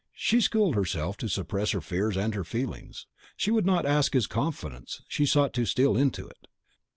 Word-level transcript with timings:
She 0.15 0.41
schooled 0.41 0.73
herself 0.73 1.15
to 1.17 1.27
suppress 1.29 1.73
her 1.73 1.79
fears 1.79 2.17
and 2.17 2.33
her 2.33 2.43
feelings. 2.43 3.05
She 3.37 3.51
would 3.51 3.67
not 3.67 3.85
ask 3.85 4.13
his 4.13 4.25
confidence, 4.25 5.03
she 5.07 5.27
sought 5.27 5.53
to 5.53 5.65
steal 5.67 5.95
into 5.95 6.27
it. 6.27 6.47